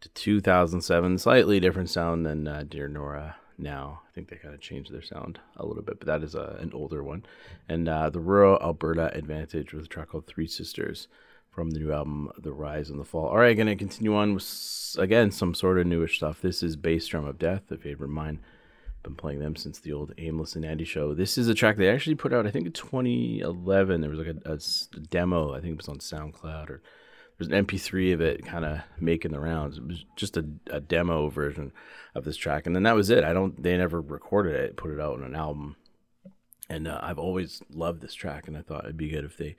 to 0.00 0.08
2007. 0.08 1.18
Slightly 1.18 1.60
different 1.60 1.90
sound 1.90 2.26
than 2.26 2.48
uh, 2.48 2.64
Dear 2.68 2.88
Nora 2.88 3.36
now. 3.56 4.02
I 4.08 4.12
think 4.14 4.28
they 4.28 4.36
kind 4.36 4.54
of 4.54 4.60
changed 4.60 4.92
their 4.92 5.02
sound 5.02 5.38
a 5.56 5.64
little 5.64 5.82
bit, 5.82 6.00
but 6.00 6.06
that 6.06 6.24
is 6.24 6.34
uh, 6.34 6.56
an 6.58 6.72
older 6.74 7.04
one. 7.04 7.24
And 7.68 7.88
uh, 7.88 8.10
the 8.10 8.20
Rural 8.20 8.58
Alberta 8.60 9.14
Advantage 9.14 9.72
with 9.72 9.84
a 9.84 9.88
track 9.88 10.08
called 10.08 10.26
Three 10.26 10.48
Sisters 10.48 11.06
from 11.50 11.70
the 11.70 11.78
new 11.78 11.92
album 11.92 12.30
The 12.36 12.52
Rise 12.52 12.90
and 12.90 13.00
the 13.00 13.04
Fall. 13.04 13.28
All 13.28 13.38
right, 13.38 13.56
going 13.56 13.68
to 13.68 13.76
continue 13.76 14.14
on 14.14 14.34
with 14.34 14.96
again 14.98 15.30
some 15.30 15.54
sort 15.54 15.78
of 15.78 15.86
newish 15.86 16.16
stuff. 16.16 16.42
This 16.42 16.62
is 16.62 16.76
Bass 16.76 17.06
Drum 17.06 17.24
of 17.24 17.38
Death, 17.38 17.70
a 17.70 17.78
favorite 17.78 18.08
of 18.08 18.12
mine 18.12 18.40
been 19.06 19.14
playing 19.14 19.38
them 19.38 19.56
since 19.56 19.78
the 19.78 19.92
old 19.92 20.12
Aimless 20.18 20.56
and 20.56 20.64
Andy 20.64 20.84
show. 20.84 21.14
This 21.14 21.38
is 21.38 21.48
a 21.48 21.54
track 21.54 21.76
they 21.76 21.88
actually 21.88 22.16
put 22.16 22.32
out, 22.32 22.46
I 22.46 22.50
think 22.50 22.66
in 22.66 22.72
2011. 22.72 24.00
There 24.00 24.10
was 24.10 24.18
like 24.18 24.34
a, 24.44 24.52
a 24.52 25.00
demo, 25.00 25.54
I 25.54 25.60
think 25.60 25.74
it 25.74 25.76
was 25.76 25.88
on 25.88 25.98
SoundCloud, 25.98 26.68
or 26.68 26.82
there's 27.38 27.50
an 27.50 27.66
MP3 27.66 28.12
of 28.12 28.20
it 28.20 28.44
kind 28.44 28.64
of 28.64 28.80
making 28.98 29.30
the 29.30 29.40
rounds. 29.40 29.78
It 29.78 29.86
was 29.86 30.04
just 30.16 30.36
a, 30.36 30.44
a 30.70 30.80
demo 30.80 31.28
version 31.28 31.72
of 32.14 32.24
this 32.24 32.36
track, 32.36 32.66
and 32.66 32.74
then 32.74 32.82
that 32.82 32.96
was 32.96 33.08
it. 33.08 33.24
I 33.24 33.32
don't, 33.32 33.62
they 33.62 33.76
never 33.76 34.00
recorded 34.00 34.56
it, 34.56 34.76
put 34.76 34.90
it 34.90 35.00
out 35.00 35.18
on 35.18 35.24
an 35.24 35.36
album. 35.36 35.76
And 36.68 36.88
uh, 36.88 36.98
I've 37.00 37.18
always 37.18 37.62
loved 37.70 38.00
this 38.00 38.14
track, 38.14 38.48
and 38.48 38.56
I 38.56 38.62
thought 38.62 38.84
it'd 38.84 38.96
be 38.96 39.08
good 39.08 39.24
if 39.24 39.36
they, 39.36 39.54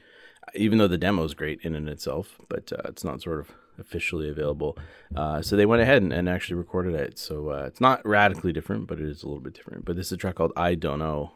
even 0.54 0.78
though 0.78 0.90
the 0.90 0.98
demo 0.98 1.24
is 1.24 1.34
great 1.34 1.62
in 1.62 1.74
and 1.74 1.88
itself, 1.88 2.38
but 2.50 2.74
uh, 2.74 2.90
it's 2.90 3.06
not 3.06 3.22
sort 3.22 3.40
of 3.40 3.52
officially 3.80 4.30
available. 4.30 4.78
Uh, 5.16 5.42
so 5.42 5.56
they 5.56 5.66
went 5.66 5.82
ahead 5.82 6.02
and, 6.02 6.14
and 6.14 6.30
actually 6.30 6.56
recorded 6.56 6.96
it. 6.96 7.18
So 7.20 7.50
uh, 7.50 7.66
it's 7.68 7.82
not 7.82 8.06
radically 8.06 8.54
different, 8.54 8.88
but 8.88 9.00
it 9.00 9.06
is 9.06 9.24
a 9.24 9.28
little 9.28 9.42
bit 9.42 9.54
different. 9.54 9.86
But 9.86 9.96
this 9.96 10.08
is 10.08 10.14
a 10.14 10.18
track 10.18 10.36
called 10.36 10.54
"I 10.56 10.76
Don't 10.76 11.00
Know" 11.00 11.32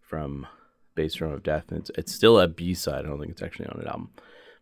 from 0.00 0.46
Bass 0.94 1.14
Drum 1.14 1.32
of 1.32 1.42
Death, 1.42 1.64
and 1.70 1.80
it's, 1.80 1.90
it's 1.96 2.12
still 2.12 2.38
a 2.38 2.48
B 2.48 2.74
side. 2.74 3.04
I 3.04 3.08
don't 3.08 3.18
think 3.18 3.32
it's 3.32 3.42
actually 3.42 3.66
on 3.66 3.80
an 3.80 3.88
album, 3.88 4.10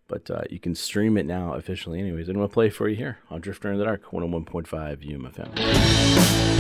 but 0.08 0.30
uh, 0.30 0.42
you 0.50 0.60
can 0.60 0.74
stream 0.74 1.16
it 1.16 1.26
now 1.26 1.54
officially. 1.54 1.98
Anyways, 1.98 2.28
and 2.28 2.38
we'll 2.38 2.48
play 2.48 2.70
for 2.70 2.88
you 2.88 2.96
here 2.96 3.18
on 3.30 3.40
Drifter 3.40 3.72
in 3.72 3.78
the 3.78 3.84
Dark, 3.84 4.04
101.5 4.10 4.68
UMFM. 4.68 6.59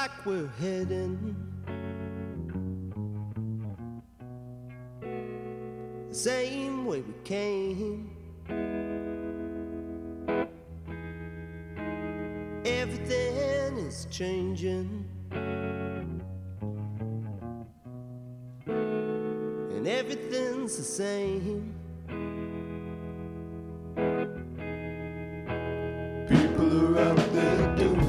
like 0.00 0.24
we're 0.24 0.48
heading. 0.58 1.36
The 6.08 6.14
same 6.14 6.86
way 6.86 7.02
we 7.02 7.12
came. 7.22 8.08
Everything 12.64 13.76
is 13.88 14.06
changing. 14.10 15.04
And 19.76 19.86
everything's 19.86 20.78
the 20.78 20.82
same. 20.82 21.74
People 26.26 26.96
are 26.96 27.02
out 27.02 27.32
there 27.34 27.76
doing. 27.76 27.99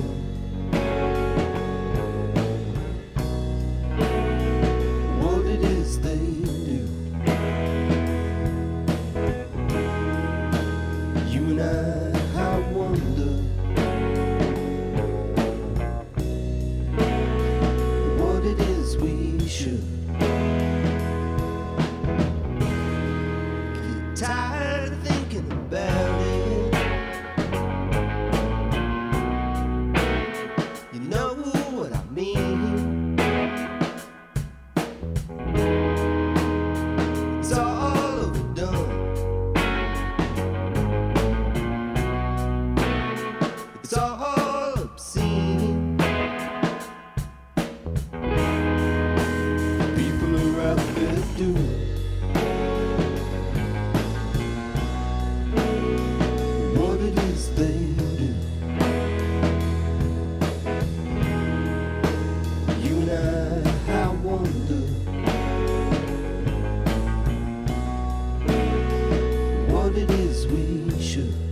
we 70.47 71.01
should. 71.01 71.50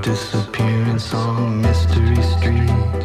disappearance 0.00 1.12
on 1.14 1.60
Mystery 1.60 2.22
Street. 2.22 3.02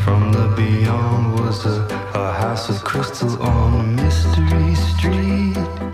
From 0.00 0.32
the 0.32 0.52
beyond 0.56 1.38
was 1.40 1.66
a, 1.66 1.84
a 2.14 2.32
house 2.32 2.68
of 2.68 2.82
crystal 2.84 3.42
on 3.42 3.96
Mystery 3.96 4.74
Street. 4.74 5.87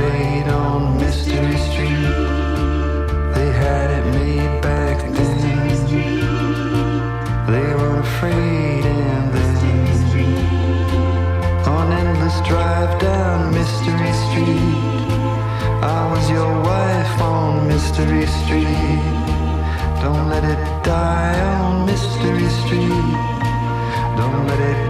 played 0.00 0.48
on 0.48 0.96
Mystery 0.96 1.58
Street. 1.68 2.16
They 3.36 3.50
had 3.64 3.88
it 3.98 4.04
made 4.18 4.54
back 4.62 4.98
then. 5.16 5.30
They 7.54 7.70
were 7.80 7.98
afraid 8.08 8.84
and 8.86 9.34
then 9.34 9.78
on 11.74 11.86
endless 12.00 12.38
drive 12.48 12.92
down 13.00 13.52
Mystery 13.60 14.12
Street. 14.24 14.78
I 15.98 16.00
was 16.12 16.24
your 16.36 16.52
wife 16.70 17.16
on 17.20 17.68
Mystery 17.72 18.26
Street. 18.40 19.02
Don't 20.02 20.26
let 20.34 20.44
it 20.54 20.62
die 20.84 21.40
on 21.56 21.86
Mystery 21.90 22.48
Street. 22.60 23.12
Don't 24.18 24.46
let 24.50 24.60
it 24.72 24.89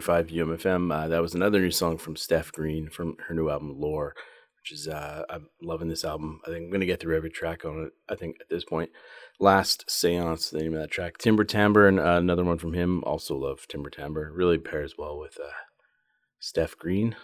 101.5 0.00 0.32
UMFM. 0.32 0.90
Uh, 0.94 1.08
that 1.08 1.20
was 1.20 1.34
another 1.34 1.60
new 1.60 1.70
song 1.70 1.98
from 1.98 2.16
Steph 2.16 2.50
Green 2.50 2.88
from 2.88 3.16
her 3.28 3.34
new 3.34 3.50
album 3.50 3.78
Lore, 3.78 4.14
which 4.58 4.72
is 4.72 4.88
uh, 4.88 5.24
I'm 5.28 5.48
loving 5.60 5.88
this 5.88 6.04
album. 6.04 6.40
I 6.46 6.50
think 6.50 6.64
I'm 6.64 6.70
gonna 6.70 6.86
get 6.86 6.98
through 6.98 7.14
every 7.14 7.28
track 7.28 7.66
on 7.66 7.84
it. 7.84 7.92
I 8.08 8.16
think 8.16 8.36
at 8.40 8.48
this 8.48 8.64
point, 8.64 8.90
Last 9.38 9.84
Seance, 9.90 10.48
the 10.48 10.60
name 10.60 10.72
of 10.72 10.80
that 10.80 10.90
track. 10.90 11.18
Timber 11.18 11.44
Timbre, 11.44 11.88
and 11.88 12.00
uh, 12.00 12.16
another 12.16 12.44
one 12.44 12.56
from 12.56 12.72
him. 12.72 13.04
Also 13.04 13.36
love 13.36 13.68
Timber 13.68 13.90
Timbre. 13.90 14.32
Really 14.32 14.56
pairs 14.56 14.94
well 14.96 15.18
with 15.18 15.38
uh, 15.38 15.50
Steph 16.40 16.78
Green, 16.78 17.14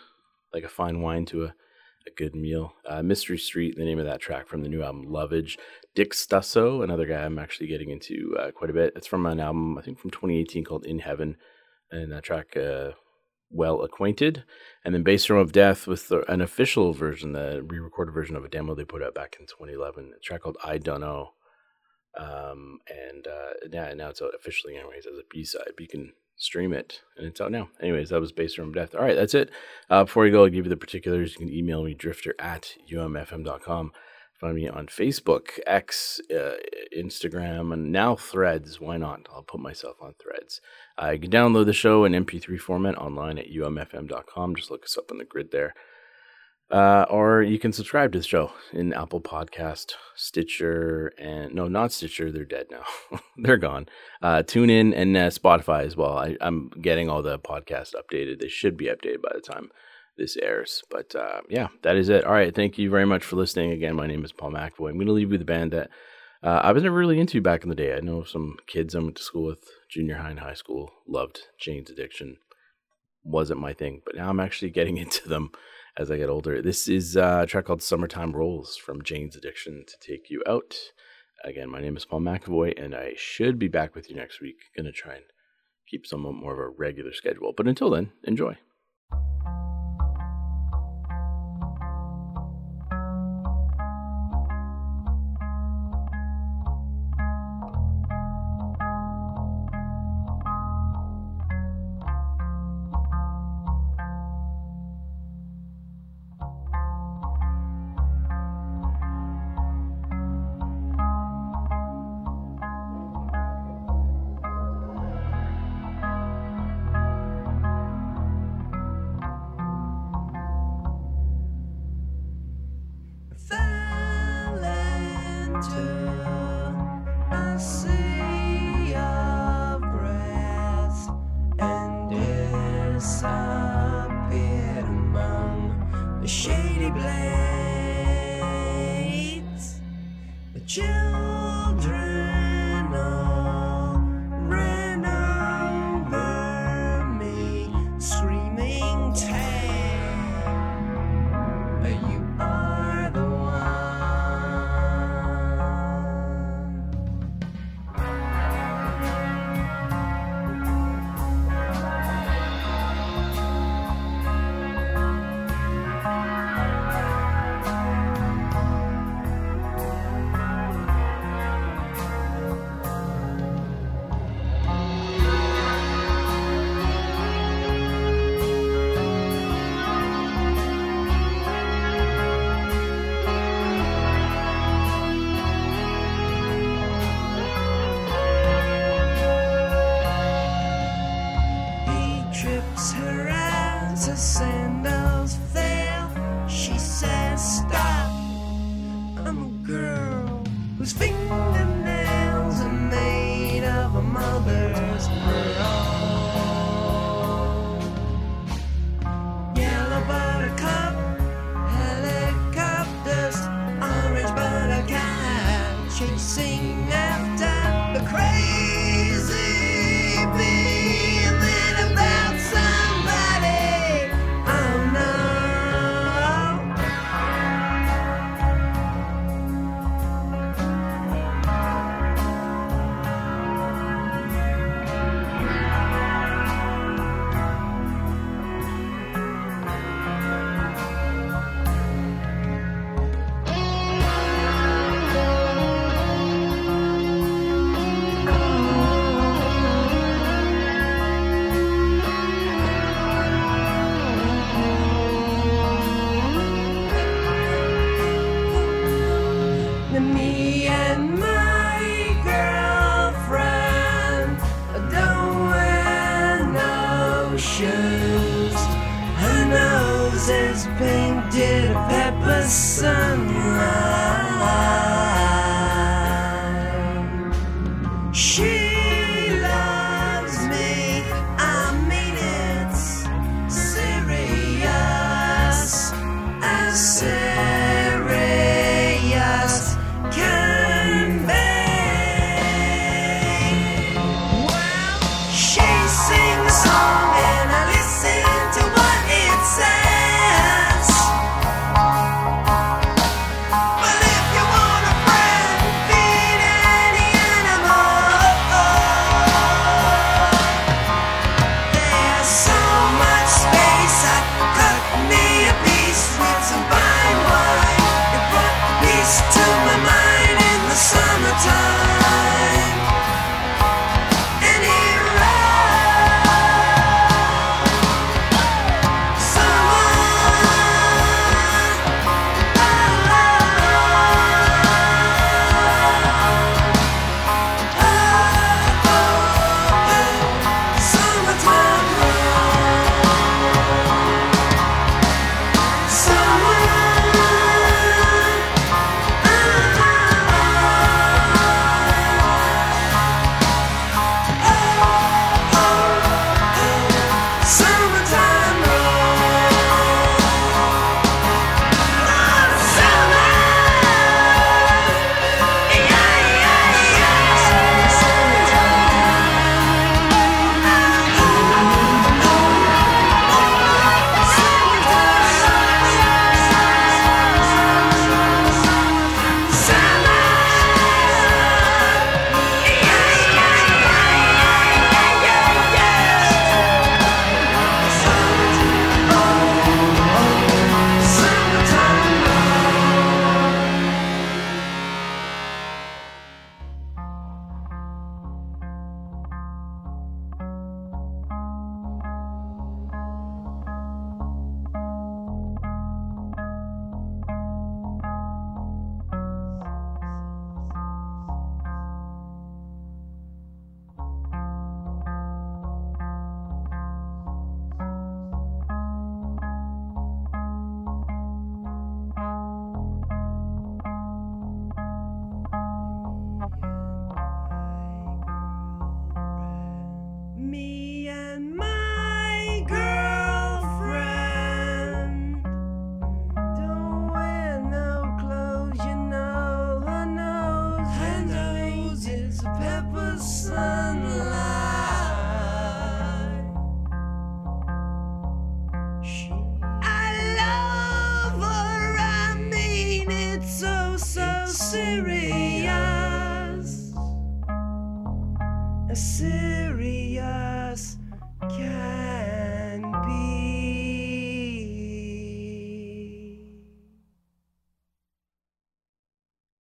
like 0.53 0.65
a 0.65 0.69
fine 0.69 1.01
wine 1.01 1.25
to 1.27 1.47
a 1.47 1.55
a 2.07 2.15
good 2.17 2.35
meal. 2.35 2.73
Uh, 2.87 3.03
Mystery 3.03 3.39
Street, 3.39 3.77
the 3.77 3.85
name 3.85 3.99
of 3.99 4.07
that 4.07 4.21
track 4.21 4.49
from 4.49 4.63
the 4.63 4.69
new 4.69 4.83
album 4.83 5.07
Lovage. 5.07 5.59
Dick 5.95 6.13
Stusso, 6.13 6.83
another 6.83 7.07
guy 7.07 7.25
I'm 7.25 7.39
actually 7.39 7.67
getting 7.67 7.91
into 7.91 8.37
uh, 8.39 8.51
quite 8.51 8.71
a 8.71 8.75
bit. 8.75 8.93
It's 8.97 9.07
from 9.07 9.27
an 9.27 9.41
album 9.41 9.79
I 9.79 9.83
think 9.83 9.99
from 9.99 10.11
2018 10.11 10.65
called 10.65 10.87
In 10.87 10.99
Heaven, 11.01 11.37
and 11.91 12.13
that 12.13 12.25
track 12.25 12.57
uh, 12.57 12.91
Well 13.51 13.83
Acquainted. 13.83 14.45
And 14.85 14.95
then 14.95 15.03
Bass 15.03 15.25
Drum 15.25 15.41
of 15.41 15.53
Death 15.53 15.87
with 15.87 16.09
the, 16.09 16.31
an 16.31 16.41
official 16.41 16.93
version, 16.93 17.33
the 17.33 17.63
re-recorded 17.67 18.13
version 18.13 18.37
of 18.37 18.45
a 18.45 18.49
demo 18.49 18.75
they 18.75 18.85
put 18.85 19.03
out 19.03 19.15
back 19.15 19.37
in 19.39 19.47
2011. 19.47 20.13
A 20.17 20.21
track 20.21 20.43
called 20.43 20.59
I 20.65 20.79
Don't 20.79 21.01
Know. 21.01 21.33
Um, 22.19 22.79
and 22.89 23.27
uh, 23.27 23.69
yeah, 23.71 23.95
now 23.95 24.09
it's 24.09 24.23
out 24.23 24.35
officially, 24.35 24.77
anyways, 24.77 25.07
as 25.07 25.19
a 25.19 25.23
B 25.31 25.45
side. 25.45 25.73
But 25.77 25.81
you 25.81 25.89
can 25.89 26.13
stream 26.37 26.73
it, 26.73 27.03
and 27.17 27.27
it's 27.27 27.41
out 27.41 27.53
now. 27.53 27.69
Anyways, 27.81 28.11
that 28.11 28.21
was 28.21 28.33
Bass 28.33 28.55
Drum 28.55 28.69
of 28.69 28.75
Death. 28.75 28.95
All 28.95 29.03
right, 29.03 29.17
that's 29.17 29.35
it. 29.35 29.51
Uh, 29.91 30.05
before 30.05 30.25
we 30.25 30.31
go, 30.31 30.45
I'll 30.45 30.51
give 30.51 30.65
you 30.65 30.71
the 30.71 30.77
particulars. 30.77 31.33
You 31.33 31.47
can 31.47 31.55
email 31.55 31.85
me 31.85 31.95
drifter 31.95 32.35
at 32.39 32.75
umfm.com. 32.91 33.93
Find 34.41 34.55
me 34.55 34.69
on 34.69 34.87
Facebook, 34.87 35.59
X, 35.67 36.21
uh, 36.31 36.53
Instagram, 36.97 37.73
and 37.73 37.91
now 37.91 38.15
Threads. 38.15 38.81
Why 38.81 38.97
not? 38.97 39.29
I'll 39.35 39.43
put 39.43 39.61
myself 39.61 39.97
on 40.01 40.15
Threads. 40.23 40.61
Uh, 41.01 41.11
you 41.11 41.19
can 41.19 41.31
download 41.31 41.67
the 41.67 41.73
show 41.73 42.05
in 42.05 42.13
MP3 42.13 42.59
format 42.61 42.97
online 42.97 43.39
at 43.39 43.51
umfm.com. 43.51 44.55
Just 44.55 44.71
look 44.71 44.85
us 44.85 44.97
up 44.97 45.11
on 45.11 45.19
the 45.19 45.25
grid 45.25 45.51
there. 45.51 45.75
Uh, 46.71 47.07
or 47.09 47.43
you 47.43 47.59
can 47.59 47.73
subscribe 47.73 48.13
to 48.13 48.19
the 48.19 48.25
show 48.25 48.53
in 48.73 48.93
Apple 48.93 49.23
Podcast, 49.23 49.95
Stitcher, 50.15 51.13
and 51.19 51.55
no, 51.55 51.67
not 51.67 51.91
Stitcher. 51.91 52.31
They're 52.31 52.45
dead 52.45 52.67
now. 52.71 52.85
they're 53.39 53.57
gone. 53.57 53.89
Uh, 54.23 54.43
tune 54.43 54.71
in 54.71 54.95
and 54.95 55.17
uh, 55.17 55.31
Spotify 55.31 55.85
as 55.85 55.97
well. 55.97 56.17
I, 56.17 56.37
I'm 56.41 56.69
getting 56.81 57.09
all 57.09 57.23
the 57.23 57.39
podcast 57.41 57.95
updated. 57.95 58.39
They 58.39 58.49
should 58.49 58.77
be 58.77 58.87
updated 58.87 59.23
by 59.23 59.31
the 59.35 59.41
time 59.41 59.71
this 60.19 60.37
airs. 60.37 60.83
But 60.91 61.15
uh, 61.15 61.41
yeah, 61.49 61.69
that 61.83 61.97
is 61.97 62.09
it. 62.09 62.25
All 62.25 62.33
right. 62.33 62.55
Thank 62.55 62.77
you 62.77 62.91
very 62.91 63.07
much 63.07 63.25
for 63.25 63.37
listening. 63.37 63.71
Again, 63.73 63.97
my 63.97 64.07
name 64.07 64.25
is 64.25 64.33
Paul 64.33 64.53
McAvoy. 64.53 64.91
I'm 64.91 64.97
going 64.97 65.07
to 65.07 65.13
leave 65.13 65.29
you 65.29 65.33
with 65.33 65.43
a 65.43 65.47
band 65.47 65.73
that 65.73 65.91
uh, 66.43 66.61
I 66.63 66.73
was 66.73 66.83
never 66.83 66.97
really 66.97 67.19
into 67.19 67.41
back 67.41 67.63
in 67.63 67.69
the 67.69 67.75
day. 67.75 67.95
I 67.95 68.01
know 68.01 68.25
some 68.25 68.59
kids 68.67 68.95
I 68.95 68.99
went 68.99 69.17
to 69.17 69.23
school 69.23 69.47
with, 69.47 69.65
junior 69.91 70.17
high 70.17 70.31
and 70.31 70.41
high 70.41 70.55
school, 70.55 70.91
loved 71.07 71.41
Jane's 71.59 71.91
Addiction. 71.91 72.37
Wasn't 73.25 73.61
my 73.61 73.73
thing, 73.73 74.03
but 74.05 74.15
now 74.15 74.29
I'm 74.29 74.41
actually 74.41 74.71
getting 74.71 74.97
into 74.99 75.29
them 75.29 75.51
as 75.97 76.11
I 76.11 76.17
get 76.17 76.29
older. 76.29 76.63
This 76.63 76.87
is 76.87 77.17
uh, 77.17 77.41
a 77.43 77.47
track 77.47 77.65
called 77.65 77.83
Summertime 77.83 78.33
Rolls 78.33 78.77
from 78.77 79.03
Jane's 79.03 79.37
Addiction 79.37 79.85
to 79.87 79.95
take 80.07 80.31
you 80.31 80.43
out. 80.47 80.77
Again, 81.45 81.71
my 81.71 81.81
name 81.81 81.97
is 81.97 82.05
Paul 82.05 82.21
McAvoy, 82.21 82.81
and 82.83 82.95
I 82.95 83.15
should 83.17 83.59
be 83.59 83.69
back 83.69 83.95
with 83.95 84.11
you 84.11 84.17
next 84.17 84.41
week. 84.41 84.57
Gonna 84.77 84.93
try 84.93 85.15
and 85.15 85.25
keep 85.89 86.07
somewhat 86.07 86.35
more 86.35 86.53
of 86.53 86.59
a 86.59 86.69
regular 86.69 87.13
schedule. 87.13 87.53
But 87.57 87.69
until 87.69 87.91
then, 87.91 88.13
enjoy. 88.25 88.59